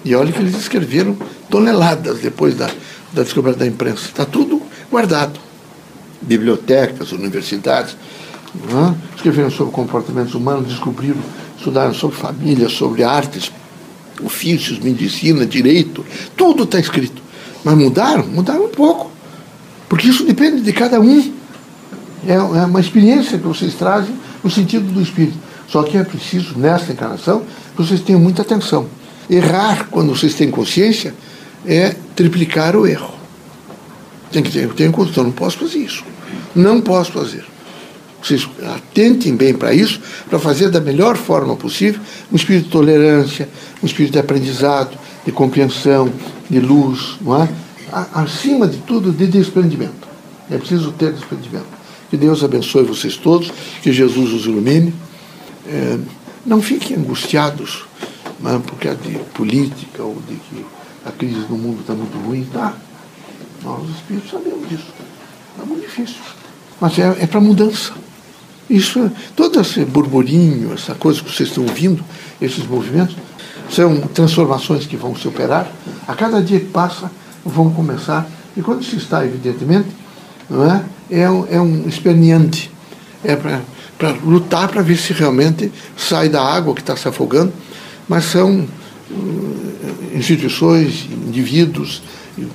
E 0.03 0.15
olha 0.15 0.31
que 0.31 0.39
eles 0.39 0.57
escreveram 0.57 1.15
toneladas 1.47 2.19
depois 2.19 2.55
da, 2.55 2.67
da 3.13 3.21
descoberta 3.21 3.59
da 3.59 3.67
imprensa. 3.67 4.05
Está 4.05 4.25
tudo 4.25 4.59
guardado. 4.89 5.39
Bibliotecas, 6.19 7.11
universidades, 7.11 7.95
é? 8.55 9.15
escreveram 9.15 9.51
sobre 9.51 9.71
comportamentos 9.71 10.33
humanos, 10.33 10.67
descobriram, 10.67 11.21
estudaram 11.55 11.93
sobre 11.93 12.17
família, 12.17 12.69
sobre 12.69 13.03
artes, 13.03 13.51
ofícios, 14.23 14.79
medicina, 14.79 15.45
direito, 15.45 16.05
tudo 16.35 16.63
está 16.63 16.79
escrito. 16.79 17.21
Mas 17.63 17.75
mudaram? 17.77 18.25
Mudaram 18.27 18.65
um 18.65 18.69
pouco. 18.69 19.11
Porque 19.89 20.07
isso 20.07 20.23
depende 20.25 20.61
de 20.61 20.73
cada 20.73 20.99
um. 20.99 21.33
É, 22.27 22.33
é 22.33 22.37
uma 22.39 22.79
experiência 22.79 23.37
que 23.37 23.45
vocês 23.45 23.73
trazem 23.73 24.15
no 24.43 24.49
sentido 24.49 24.91
do 24.91 25.01
espírito. 25.01 25.37
Só 25.67 25.83
que 25.83 25.97
é 25.97 26.03
preciso, 26.03 26.57
nesta 26.57 26.93
encarnação, 26.93 27.43
que 27.75 27.83
vocês 27.83 28.01
tenham 28.01 28.21
muita 28.21 28.41
atenção. 28.41 28.87
Errar, 29.29 29.87
quando 29.91 30.15
vocês 30.15 30.33
têm 30.33 30.49
consciência, 30.49 31.13
é 31.65 31.95
triplicar 32.15 32.75
o 32.75 32.87
erro. 32.87 33.13
Tem 34.31 34.41
que 34.41 34.51
ter, 34.51 34.63
eu 34.63 34.73
tenho 34.73 34.91
condição, 34.91 35.23
não 35.23 35.31
posso 35.31 35.57
fazer 35.57 35.79
isso. 35.79 36.03
Não 36.55 36.81
posso 36.81 37.11
fazer. 37.11 37.45
Vocês 38.21 38.47
atentem 38.75 39.35
bem 39.35 39.53
para 39.53 39.73
isso, 39.73 40.01
para 40.29 40.39
fazer 40.39 40.69
da 40.69 40.81
melhor 40.81 41.15
forma 41.15 41.55
possível 41.55 42.01
um 42.31 42.35
espírito 42.35 42.65
de 42.65 42.71
tolerância, 42.71 43.47
um 43.81 43.85
espírito 43.85 44.13
de 44.13 44.19
aprendizado, 44.19 44.97
de 45.25 45.31
compreensão, 45.31 46.11
de 46.49 46.59
luz, 46.59 47.17
não 47.21 47.43
é? 47.43 47.49
acima 48.13 48.67
de 48.67 48.77
tudo, 48.77 49.11
de 49.11 49.27
desprendimento. 49.27 50.07
É 50.49 50.57
preciso 50.57 50.91
ter 50.91 51.13
desprendimento. 51.13 51.67
Que 52.09 52.17
Deus 52.17 52.43
abençoe 52.43 52.83
vocês 52.83 53.17
todos, 53.17 53.51
que 53.81 53.91
Jesus 53.91 54.33
os 54.33 54.45
ilumine. 54.45 54.93
É, 55.67 55.97
não 56.45 56.61
fiquem 56.61 56.97
angustiados 56.97 57.85
né, 58.39 58.61
porque 58.65 58.87
é 58.87 58.93
de 58.93 59.19
política 59.33 60.03
ou 60.03 60.15
de 60.27 60.35
que 60.35 60.65
a 61.05 61.11
crise 61.11 61.45
no 61.49 61.57
mundo 61.57 61.81
está 61.81 61.93
muito 61.93 62.17
ruim. 62.17 62.45
Tá. 62.51 62.75
Nós, 63.63 63.83
os 63.83 63.95
espíritos, 63.95 64.31
sabemos 64.31 64.69
disso. 64.69 64.87
É 65.61 65.65
muito 65.65 65.81
difícil. 65.81 66.21
Mas 66.79 66.97
é, 66.99 67.17
é 67.19 67.27
para 67.27 67.41
mudança. 67.41 67.93
Isso, 68.69 69.09
todo 69.35 69.59
esse 69.61 69.85
burburinho, 69.85 70.73
essa 70.73 70.93
coisa 70.93 71.21
que 71.21 71.33
vocês 71.33 71.49
estão 71.49 71.63
ouvindo, 71.63 72.03
esses 72.41 72.65
movimentos, 72.67 73.15
são 73.69 74.01
transformações 74.01 74.85
que 74.85 74.97
vão 74.97 75.15
se 75.15 75.27
operar. 75.27 75.71
A 76.07 76.13
cada 76.13 76.41
dia 76.41 76.59
que 76.59 76.67
passa, 76.67 77.11
vão 77.45 77.69
começar. 77.71 78.29
E 78.55 78.61
quando 78.61 78.83
se 78.83 78.97
está, 78.97 79.25
evidentemente, 79.25 79.87
não 80.49 80.69
é? 80.69 80.83
É 81.09 81.29
um, 81.29 81.47
é 81.49 81.61
um 81.61 81.87
esperneante. 81.87 82.71
É 83.23 83.35
para 83.35 84.11
lutar 84.23 84.67
para 84.67 84.81
ver 84.81 84.97
se 84.97 85.11
realmente 85.13 85.71
sai 85.95 86.29
da 86.29 86.41
água 86.41 86.73
que 86.73 86.81
está 86.81 86.95
se 86.95 87.07
afogando, 87.07 87.51
mas 88.07 88.25
são 88.25 88.67
uh, 89.09 89.67
instituições, 90.13 91.07
indivíduos, 91.27 92.03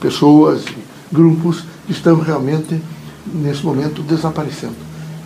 pessoas, 0.00 0.64
grupos 1.10 1.64
que 1.86 1.92
estão 1.92 2.18
realmente, 2.20 2.80
nesse 3.26 3.64
momento, 3.64 4.02
desaparecendo, 4.02 4.76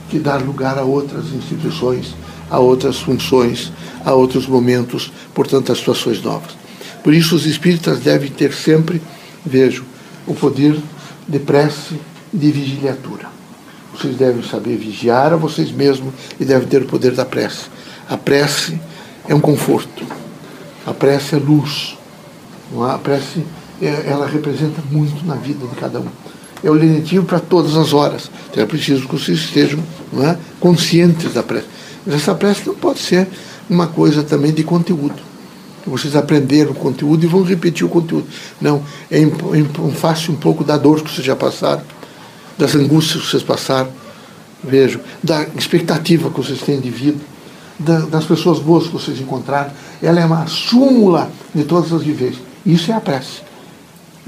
que 0.08 0.18
dá 0.18 0.36
lugar 0.36 0.78
a 0.78 0.82
outras 0.82 1.32
instituições, 1.32 2.14
a 2.50 2.58
outras 2.58 3.00
funções, 3.00 3.72
a 4.04 4.12
outros 4.12 4.46
momentos, 4.46 5.12
portanto, 5.34 5.72
a 5.72 5.74
situações 5.74 6.22
novas. 6.22 6.56
Por 7.02 7.14
isso, 7.14 7.36
os 7.36 7.46
espíritas 7.46 8.00
devem 8.00 8.30
ter 8.30 8.52
sempre, 8.52 9.00
vejo, 9.44 9.84
o 10.26 10.34
poder 10.34 10.76
de 11.26 11.38
prece 11.38 12.00
de 12.32 12.50
vigiliatura. 12.50 13.26
Vocês 13.96 14.16
devem 14.16 14.42
saber 14.42 14.76
vigiar 14.76 15.32
a 15.32 15.36
vocês 15.36 15.70
mesmos 15.70 16.12
e 16.38 16.44
devem 16.44 16.68
ter 16.68 16.82
o 16.82 16.86
poder 16.86 17.12
da 17.12 17.24
prece. 17.24 17.66
A 18.08 18.16
prece 18.16 18.78
é 19.26 19.34
um 19.34 19.40
conforto. 19.40 20.04
A 20.86 20.92
prece 20.92 21.34
é 21.34 21.38
luz. 21.38 21.96
A 22.92 22.98
prece 22.98 23.44
é, 23.80 24.04
ela 24.06 24.26
representa 24.26 24.82
muito 24.90 25.24
na 25.24 25.34
vida 25.34 25.66
de 25.66 25.74
cada 25.76 26.00
um. 26.00 26.08
É 26.66 26.70
o 26.70 26.74
lenitivo 26.74 27.24
para 27.24 27.38
todas 27.38 27.76
as 27.76 27.92
horas. 27.92 28.30
Então 28.50 28.62
é 28.62 28.66
preciso 28.66 29.06
que 29.06 29.16
vocês 29.16 29.38
estejam 29.38 29.78
é? 30.18 30.36
conscientes 30.58 31.32
da 31.32 31.42
prece. 31.42 31.66
Mas 32.04 32.16
essa 32.16 32.34
prece 32.34 32.66
não 32.66 32.74
pode 32.74 32.98
ser 32.98 33.28
uma 33.68 33.86
coisa 33.86 34.22
também 34.22 34.52
de 34.52 34.64
conteúdo. 34.64 35.14
Vocês 35.86 36.16
aprenderam 36.16 36.72
o 36.72 36.74
conteúdo 36.74 37.24
e 37.24 37.28
vão 37.28 37.42
repetir 37.42 37.86
o 37.86 37.88
conteúdo. 37.88 38.26
Não, 38.60 38.82
é 39.10 39.20
fácil 39.94 40.32
um 40.32 40.36
pouco 40.36 40.64
da 40.64 40.76
dor 40.76 41.02
que 41.02 41.10
vocês 41.10 41.24
já 41.24 41.36
passaram 41.36 41.82
das 42.58 42.74
angústias 42.74 43.22
que 43.22 43.30
vocês 43.30 43.42
passaram, 43.42 43.88
vejo, 44.62 45.00
da 45.22 45.42
expectativa 45.56 46.30
que 46.30 46.36
vocês 46.36 46.60
têm 46.60 46.80
de 46.80 46.90
vida, 46.90 47.18
da, 47.78 48.00
das 48.00 48.24
pessoas 48.24 48.58
boas 48.58 48.86
que 48.86 48.92
vocês 48.92 49.20
encontraram. 49.20 49.70
Ela 50.02 50.20
é 50.20 50.24
uma 50.24 50.46
súmula 50.46 51.30
de 51.54 51.64
todas 51.64 51.92
as 51.92 52.02
vivências. 52.02 52.42
Isso 52.64 52.90
é 52.90 52.94
a 52.94 53.00
prece. 53.00 53.42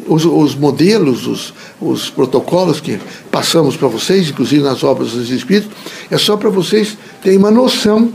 Os, 0.07 0.25
os 0.25 0.55
modelos, 0.55 1.27
os, 1.27 1.55
os 1.81 2.09
protocolos 2.09 2.81
que 2.81 3.01
passamos 3.31 3.77
para 3.77 3.89
vocês, 3.89 4.31
inclusive 4.31 4.63
nas 4.63 4.85
obras 4.85 5.11
dos 5.11 5.31
Espíritos, 5.31 5.71
é 6.11 6.17
só 6.17 6.37
para 6.37 6.49
vocês 6.49 6.97
terem 7.23 7.39
uma 7.39 7.51
noção 7.51 8.13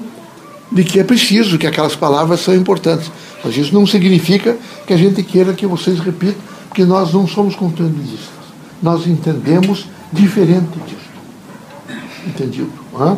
de 0.72 0.84
que 0.84 1.00
é 1.00 1.04
preciso, 1.04 1.58
que 1.58 1.68
aquelas 1.68 1.96
palavras 1.96 2.40
são 2.40 2.56
importantes. 2.56 3.12
Mas 3.44 3.58
isso 3.58 3.74
não 3.74 3.86
significa 3.86 4.58
que 4.88 4.94
a 4.94 4.98
gente 4.98 5.22
queira 5.22 5.54
que 5.54 5.68
vocês 5.68 6.00
repitam, 6.00 6.42
porque 6.68 6.86
nós 6.86 7.14
não 7.14 7.28
somos 7.28 7.56
conteudistas. 7.56 8.30
Nós 8.82 9.06
entendemos 9.06 9.86
diferente 10.12 10.80
disso. 10.88 11.04
Entendido? 12.26 12.72
Hã? 12.98 13.18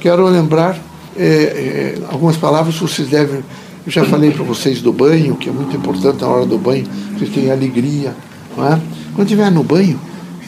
Quero 0.00 0.26
lembrar 0.26 0.78
é, 1.16 1.24
é, 1.24 1.98
algumas 2.10 2.36
palavras 2.36 2.74
que 2.74 2.80
vocês 2.82 3.08
devem. 3.08 3.42
Eu 3.88 3.92
já 3.92 4.04
falei 4.04 4.30
para 4.30 4.44
vocês 4.44 4.82
do 4.82 4.92
banho, 4.92 5.34
que 5.34 5.48
é 5.48 5.52
muito 5.52 5.74
importante 5.74 6.20
na 6.20 6.28
hora 6.28 6.44
do 6.44 6.58
banho, 6.58 6.86
vocês 7.14 7.30
têm 7.30 7.50
alegria. 7.50 8.14
Não 8.54 8.82
Quando 9.14 9.26
estiver 9.26 9.50
no 9.50 9.64
banho, 9.64 9.98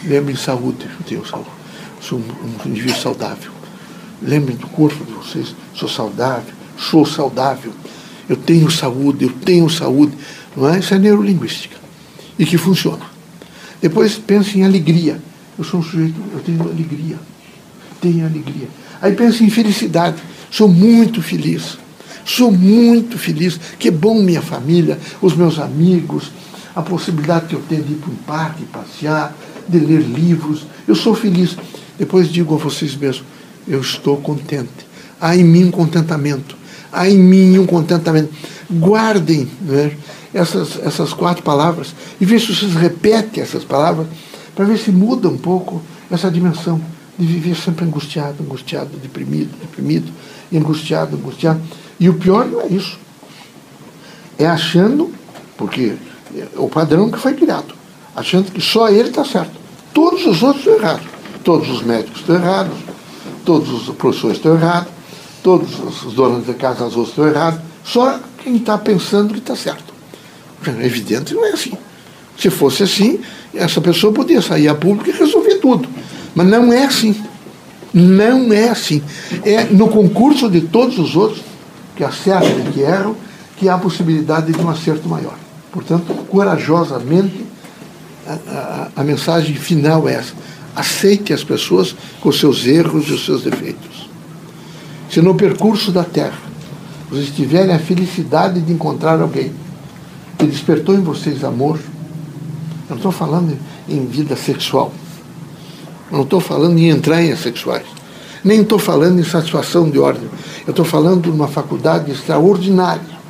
lembre 0.04 0.34
de 0.34 0.38
saúde, 0.38 0.84
eu 0.84 1.06
tenho 1.06 1.26
saúde. 1.26 1.48
Sou 2.02 2.18
um, 2.18 2.22
um 2.22 2.68
indivíduo 2.68 3.00
saudável. 3.00 3.50
Lembrem 4.20 4.58
do 4.58 4.66
corpo 4.66 5.02
de 5.06 5.12
vocês. 5.12 5.56
Sou 5.72 5.88
saudável, 5.88 6.52
sou 6.76 7.06
saudável. 7.06 7.72
Eu 8.28 8.36
tenho 8.36 8.70
saúde, 8.70 9.24
eu 9.24 9.32
tenho 9.32 9.70
saúde. 9.70 10.12
Não 10.54 10.68
é? 10.68 10.78
Isso 10.78 10.92
é 10.92 10.98
neurolinguística. 10.98 11.78
E 12.38 12.44
que 12.44 12.58
funciona. 12.58 13.06
Depois 13.80 14.18
pense 14.18 14.58
em 14.58 14.66
alegria. 14.66 15.18
Eu 15.58 15.64
sou 15.64 15.80
um 15.80 15.82
sujeito, 15.82 16.20
eu 16.34 16.40
tenho 16.40 16.60
alegria. 16.60 17.18
Tenho 18.02 18.26
alegria. 18.26 18.68
Aí 19.00 19.14
pense 19.14 19.42
em 19.42 19.48
felicidade. 19.48 20.22
Sou 20.50 20.68
muito 20.68 21.22
feliz. 21.22 21.79
Sou 22.24 22.50
muito 22.50 23.18
feliz. 23.18 23.58
Que 23.78 23.90
bom 23.90 24.22
minha 24.22 24.42
família, 24.42 24.98
os 25.20 25.34
meus 25.34 25.58
amigos, 25.58 26.30
a 26.74 26.82
possibilidade 26.82 27.46
que 27.46 27.54
eu 27.54 27.62
tenho 27.68 27.82
de 27.82 27.92
ir 27.92 27.96
para 27.96 28.10
um 28.10 28.16
parque, 28.16 28.64
passear, 28.64 29.34
de 29.68 29.78
ler 29.78 30.00
livros. 30.00 30.66
Eu 30.86 30.94
sou 30.94 31.14
feliz. 31.14 31.56
Depois 31.98 32.28
digo 32.28 32.54
a 32.54 32.58
vocês 32.58 32.96
mesmos, 32.96 33.24
eu 33.68 33.80
estou 33.80 34.16
contente. 34.16 34.88
Há 35.20 35.36
em 35.36 35.44
mim 35.44 35.64
um 35.64 35.70
contentamento. 35.70 36.56
Há 36.92 37.08
em 37.08 37.18
mim 37.18 37.58
um 37.58 37.66
contentamento. 37.66 38.32
Guardem 38.70 39.48
né, 39.62 39.92
essas, 40.32 40.78
essas 40.82 41.12
quatro 41.12 41.42
palavras 41.42 41.94
e 42.20 42.24
vejam 42.24 42.54
se 42.54 42.60
vocês 42.60 42.74
repetem 42.74 43.42
essas 43.42 43.64
palavras 43.64 44.06
para 44.54 44.64
ver 44.64 44.78
se 44.78 44.90
muda 44.90 45.28
um 45.28 45.36
pouco 45.36 45.82
essa 46.10 46.30
dimensão 46.30 46.80
de 47.18 47.26
viver 47.26 47.56
sempre 47.56 47.84
angustiado, 47.84 48.42
angustiado, 48.42 48.96
deprimido, 48.96 49.50
deprimido, 49.60 50.10
angustiado, 50.52 51.16
angustiado. 51.16 51.60
E 52.00 52.08
o 52.08 52.14
pior 52.14 52.46
não 52.46 52.62
é 52.62 52.66
isso. 52.66 52.98
É 54.38 54.46
achando, 54.46 55.12
porque 55.56 55.94
é 56.34 56.48
o 56.56 56.68
padrão 56.68 57.10
que 57.10 57.18
foi 57.18 57.34
criado, 57.34 57.74
achando 58.16 58.50
que 58.50 58.60
só 58.60 58.88
ele 58.88 59.10
está 59.10 59.24
certo. 59.24 59.52
Todos 59.92 60.24
os 60.26 60.42
outros 60.42 60.66
estão 60.66 60.78
errados. 60.78 61.06
Todos 61.44 61.70
os 61.70 61.82
médicos 61.82 62.20
estão 62.20 62.36
errados, 62.36 62.76
todos 63.44 63.88
os 63.88 63.94
professores 63.94 64.36
estão 64.36 64.54
errados, 64.54 64.92
todos 65.42 66.04
os 66.04 66.12
donos 66.12 66.46
de 66.46 66.52
casa, 66.54 66.86
as 66.86 66.94
outras 66.94 67.08
estão 67.08 67.26
errados. 67.26 67.60
Só 67.82 68.18
quem 68.42 68.56
está 68.56 68.76
pensando 68.76 69.32
que 69.32 69.40
está 69.40 69.56
certo. 69.56 69.92
É 70.66 70.86
evidente 70.86 71.32
não 71.32 71.44
é 71.46 71.52
assim. 71.52 71.72
Se 72.38 72.50
fosse 72.50 72.82
assim, 72.82 73.20
essa 73.54 73.80
pessoa 73.80 74.12
podia 74.12 74.42
sair 74.42 74.68
a 74.68 74.74
público 74.74 75.08
e 75.08 75.12
resolver 75.12 75.56
tudo. 75.56 75.88
Mas 76.34 76.46
não 76.46 76.72
é 76.72 76.84
assim. 76.84 77.16
Não 77.92 78.52
é 78.52 78.68
assim. 78.68 79.02
É 79.42 79.64
no 79.64 79.88
concurso 79.88 80.48
de 80.48 80.60
todos 80.60 80.98
os 80.98 81.16
outros 81.16 81.42
que 82.00 82.04
acertam 82.04 82.72
que 82.72 82.80
erram 82.80 83.14
que 83.58 83.68
há 83.68 83.74
a 83.74 83.78
possibilidade 83.78 84.54
de 84.54 84.58
um 84.58 84.70
acerto 84.70 85.06
maior. 85.06 85.36
Portanto, 85.70 86.14
corajosamente, 86.30 87.44
a, 88.26 88.88
a, 88.96 89.02
a 89.02 89.04
mensagem 89.04 89.54
final 89.54 90.08
é 90.08 90.14
essa. 90.14 90.32
Aceite 90.74 91.34
as 91.34 91.44
pessoas 91.44 91.94
com 92.22 92.32
seus 92.32 92.64
erros 92.66 93.06
e 93.08 93.12
os 93.12 93.22
seus 93.26 93.42
defeitos. 93.42 94.08
Se 95.10 95.20
no 95.20 95.34
percurso 95.34 95.92
da 95.92 96.02
Terra 96.02 96.38
vocês 97.10 97.28
tiverem 97.36 97.74
a 97.74 97.78
felicidade 97.78 98.62
de 98.62 98.72
encontrar 98.72 99.20
alguém 99.20 99.52
que 100.38 100.46
despertou 100.46 100.94
em 100.94 101.02
vocês 101.02 101.44
amor, 101.44 101.76
eu 101.76 102.90
não 102.90 102.96
estou 102.96 103.12
falando 103.12 103.58
em 103.86 104.06
vida 104.06 104.36
sexual, 104.36 104.90
eu 106.10 106.16
não 106.16 106.24
estou 106.24 106.40
falando 106.40 106.78
em 106.78 106.88
entranhas 106.88 107.40
sexuais, 107.40 107.84
nem 108.44 108.62
estou 108.62 108.78
falando 108.78 109.18
em 109.18 109.24
satisfação 109.24 109.90
de 109.90 109.98
ordem, 109.98 110.28
eu 110.66 110.70
estou 110.70 110.84
falando 110.84 111.22
de 111.22 111.30
uma 111.30 111.48
faculdade 111.48 112.10
extraordinária 112.10 113.20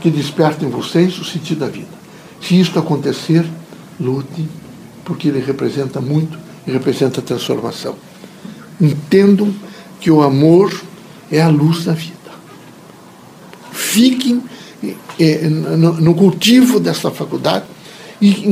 que 0.00 0.10
desperta 0.10 0.64
em 0.64 0.68
vocês 0.68 1.18
o 1.18 1.24
sentido 1.24 1.60
da 1.60 1.68
vida. 1.68 1.96
Se 2.40 2.58
isto 2.58 2.78
acontecer, 2.78 3.44
lute, 3.98 4.48
porque 5.04 5.28
ele 5.28 5.40
representa 5.40 6.00
muito 6.00 6.38
e 6.66 6.70
representa 6.70 7.22
transformação. 7.22 7.94
Entendam 8.80 9.52
que 10.00 10.10
o 10.10 10.22
amor 10.22 10.72
é 11.30 11.40
a 11.40 11.48
luz 11.48 11.84
da 11.84 11.92
vida. 11.92 12.14
Fiquem 13.72 14.42
eh, 15.18 15.48
no 15.48 16.14
cultivo 16.14 16.78
dessa 16.78 17.10
faculdade 17.10 17.64
e 18.20 18.46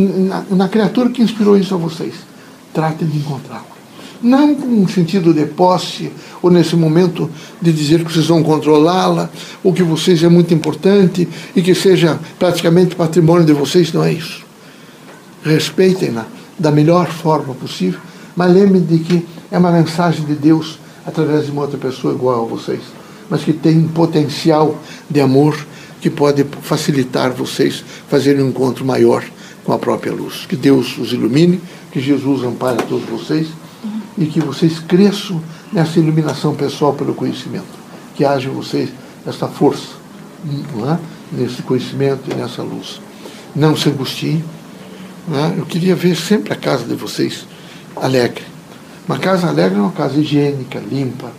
na 0.51 0.69
criatura 0.69 1.11
que 1.11 1.23
inspirou 1.23 1.57
isso 1.57 1.75
a 1.75 1.79
vocês. 1.79 2.15
Tratem 2.73 3.07
de 3.07 3.19
encontrá-la. 3.19 3.74
Não 4.25 4.55
com 4.55 4.89
sentido 4.89 5.35
de 5.35 5.45
posse, 5.45 6.11
ou 6.41 6.51
nesse 6.51 6.75
momento 6.75 7.31
de 7.61 7.71
dizer 7.71 8.03
que 8.03 8.11
vocês 8.11 8.27
vão 8.27 8.43
controlá-la, 8.43 9.29
ou 9.63 9.71
que 9.71 9.83
vocês 9.83 10.25
é 10.25 10.29
muito 10.31 10.55
importante 10.55 11.29
e 11.55 11.61
que 11.61 11.75
seja 11.75 12.19
praticamente 12.39 12.97
patrimônio 12.97 13.45
de 13.45 13.53
vocês, 13.53 13.93
não 13.93 14.03
é 14.03 14.15
isso. 14.15 14.43
Respeitem-na 15.45 16.25
da 16.59 16.71
melhor 16.71 17.07
forma 17.09 17.53
possível, 17.53 18.01
mas 18.35 18.51
lembrem 18.51 18.81
de 18.81 18.99
que 19.01 19.27
é 19.51 19.59
uma 19.59 19.71
mensagem 19.71 20.25
de 20.25 20.35
Deus 20.35 20.79
através 21.05 21.45
de 21.45 21.53
uma 21.53 21.61
outra 21.61 21.77
pessoa 21.77 22.15
igual 22.15 22.47
a 22.47 22.49
vocês, 22.49 22.81
mas 23.29 23.45
que 23.45 23.53
tem 23.53 23.77
um 23.77 23.89
potencial 23.89 24.81
de 25.11 25.21
amor 25.21 25.55
que 26.01 26.09
pode 26.09 26.47
facilitar 26.63 27.31
vocês 27.31 27.85
fazerem 28.09 28.43
um 28.43 28.49
encontro 28.49 28.87
maior 28.87 29.23
com 29.65 29.73
a 29.75 29.79
própria 29.79 30.15
luz. 30.15 30.47
Que 30.49 30.57
Deus 30.57 30.97
os 30.97 31.13
ilumine, 31.13 31.61
que 31.93 32.01
Jesus 32.01 32.43
ampare 32.43 32.83
todos 32.89 33.07
vocês 33.07 33.49
e 34.17 34.27
que 34.27 34.41
vocês 34.41 34.79
cresçam 34.79 35.43
nessa 35.73 35.99
iluminação 35.99 36.55
pessoal 36.55 36.93
pelo 36.95 37.15
conhecimento. 37.15 37.85
Que 38.15 38.25
haja 38.25 38.49
em 38.49 38.53
vocês 38.53 38.91
essa 39.27 39.49
força, 39.49 39.89
é? 40.47 40.99
nesse 41.33 41.63
conhecimento 41.63 42.31
e 42.31 42.35
nessa 42.35 42.63
luz. 42.63 43.01
Não 43.55 43.77
se 43.77 43.89
angustiem. 43.89 44.45
É? 45.33 45.59
Eu 45.59 45.67
queria 45.67 45.97
ver 45.97 46.17
sempre 46.17 46.53
a 46.53 46.57
casa 46.57 46.85
de 46.85 46.95
vocês 46.95 47.47
alegre. 47.97 48.45
Uma 49.09 49.19
casa 49.19 49.49
alegre 49.49 49.79
é 49.79 49.83
uma 49.83 49.93
casa 49.93 50.19
higiênica, 50.19 50.79
limpa. 50.79 51.31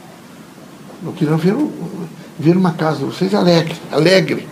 Eu 1.04 1.12
queria 1.14 1.36
ver, 1.36 1.56
ver 2.38 2.58
uma 2.58 2.72
casa 2.72 3.00
de 3.00 3.06
vocês 3.06 3.34
alegre, 3.34 3.76
alegre. 3.92 4.48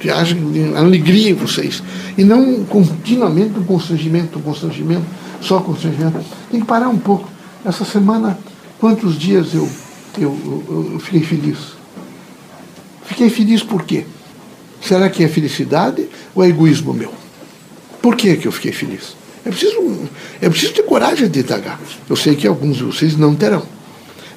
Que 0.00 0.10
haja 0.10 0.36
alegria 0.76 1.30
em 1.30 1.34
vocês. 1.34 1.82
E 2.18 2.24
não 2.24 2.64
continuamente 2.64 3.58
um 3.58 3.64
constrangimento, 3.64 4.38
um 4.38 4.42
constrangimento 4.42 5.04
só 5.42 5.60
constrangimento. 5.60 6.20
Tem 6.50 6.60
que 6.60 6.66
parar 6.66 6.88
um 6.88 6.98
pouco. 6.98 7.28
Essa 7.64 7.84
semana, 7.84 8.38
quantos 8.78 9.18
dias 9.18 9.54
eu, 9.54 9.68
eu, 10.18 10.38
eu, 10.44 10.90
eu 10.94 11.00
fiquei 11.00 11.22
feliz? 11.22 11.58
Fiquei 13.04 13.28
feliz 13.28 13.62
por 13.62 13.82
quê? 13.82 14.06
Será 14.80 15.08
que 15.08 15.22
é 15.22 15.28
felicidade 15.28 16.08
ou 16.34 16.42
é 16.42 16.48
egoísmo 16.48 16.92
meu? 16.92 17.12
Por 18.00 18.16
que, 18.16 18.36
que 18.36 18.48
eu 18.48 18.52
fiquei 18.52 18.72
feliz? 18.72 19.14
É 19.44 19.50
preciso, 19.50 20.08
é 20.40 20.48
preciso 20.48 20.72
ter 20.72 20.82
coragem 20.82 21.28
de 21.28 21.40
indagar. 21.40 21.78
Eu 22.08 22.16
sei 22.16 22.34
que 22.34 22.46
alguns 22.46 22.76
de 22.76 22.84
vocês 22.84 23.16
não 23.16 23.34
terão. 23.34 23.62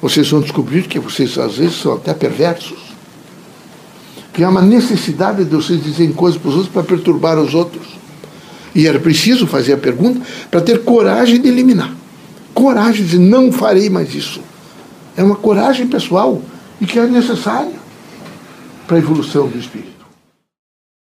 Vocês 0.00 0.28
vão 0.28 0.40
descobrir 0.40 0.82
que 0.82 0.98
vocês 0.98 1.38
às 1.38 1.56
vezes 1.56 1.80
são 1.80 1.94
até 1.94 2.12
perversos. 2.12 2.94
Que 4.32 4.44
há 4.44 4.48
uma 4.48 4.62
necessidade 4.62 5.44
de 5.44 5.50
vocês 5.50 5.82
dizerem 5.82 6.12
coisas 6.12 6.40
para 6.40 6.50
os 6.50 6.56
outros 6.56 6.72
para 6.72 6.82
perturbar 6.82 7.38
os 7.38 7.54
outros. 7.54 7.95
E 8.76 8.86
era 8.86 9.00
preciso 9.00 9.46
fazer 9.46 9.72
a 9.72 9.78
pergunta 9.78 10.20
para 10.50 10.60
ter 10.60 10.84
coragem 10.84 11.40
de 11.40 11.48
eliminar. 11.48 11.90
Coragem 12.52 13.02
de 13.02 13.10
dizer, 13.12 13.18
não 13.18 13.50
farei 13.50 13.88
mais 13.88 14.14
isso. 14.14 14.42
É 15.16 15.22
uma 15.22 15.34
coragem 15.34 15.86
pessoal 15.86 16.42
e 16.78 16.84
que 16.84 16.98
é 16.98 17.06
necessária 17.06 17.72
para 18.86 18.96
a 18.96 19.00
evolução 19.00 19.48
do 19.48 19.58
espírito. 19.58 19.95